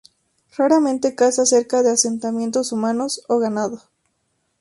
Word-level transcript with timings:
Raramente, 0.57 1.13
caza 1.13 1.45
cerca 1.45 1.83
de 1.83 1.91
asentamientos 1.91 2.71
humanos 2.71 3.21
o 3.27 3.37
ganado. 3.37 3.83